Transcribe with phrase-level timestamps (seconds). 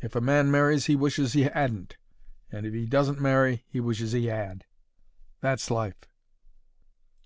[0.00, 1.98] If a man marries he wishes he 'adn't,
[2.50, 4.64] and if he doesn't marry he wishes he 'ad.
[5.42, 6.08] That's life.